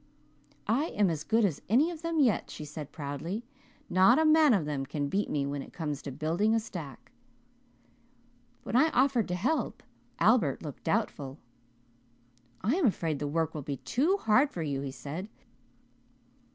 "I 0.65 0.85
am 0.85 1.11
as 1.11 1.23
good 1.23 1.45
as 1.45 1.61
any 1.69 1.91
of 1.91 2.01
them 2.01 2.19
yet," 2.19 2.49
she 2.49 2.65
said 2.65 2.91
proudly. 2.91 3.43
"Not 3.87 4.17
a 4.17 4.25
man 4.25 4.51
of 4.51 4.65
them 4.65 4.83
can 4.83 5.09
beat 5.09 5.29
me 5.29 5.45
when 5.45 5.61
it 5.61 5.73
comes 5.73 6.01
to 6.01 6.11
building 6.11 6.55
a 6.55 6.59
stack. 6.59 7.11
When 8.63 8.75
I 8.75 8.89
offered 8.93 9.27
to 9.27 9.35
help 9.35 9.83
Albert 10.17 10.63
looked 10.63 10.85
doubtful. 10.85 11.37
'I 12.63 12.75
am 12.77 12.85
afraid 12.87 13.19
the 13.19 13.27
work 13.27 13.53
will 13.53 13.61
be 13.61 13.77
too 13.77 14.17
hard 14.17 14.49
for 14.49 14.63
you,' 14.63 14.81
he 14.81 14.89
said. 14.89 15.29